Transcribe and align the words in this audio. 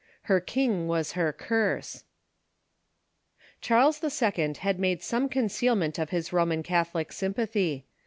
Her 0.23 0.39
king 0.39 0.87
was 0.87 1.11
her 1.11 1.31
curse. 1.31 2.05
Charles 3.61 4.03
II. 4.03 4.55
had 4.61 4.79
made 4.79 5.03
some 5.03 5.29
concealment 5.29 5.99
of 5.99 6.09
his 6.09 6.33
Roman 6.33 6.63
Cath 6.63 6.93
olic 6.93 7.13
sympathy. 7.13 7.85